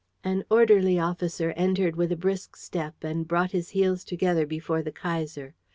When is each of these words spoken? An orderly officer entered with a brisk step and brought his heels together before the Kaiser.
An 0.23 0.43
orderly 0.49 0.97
officer 0.97 1.53
entered 1.55 1.95
with 1.95 2.11
a 2.11 2.15
brisk 2.17 2.55
step 2.55 3.03
and 3.03 3.27
brought 3.27 3.51
his 3.51 3.69
heels 3.69 4.03
together 4.03 4.47
before 4.47 4.81
the 4.81 4.91
Kaiser. 4.91 5.53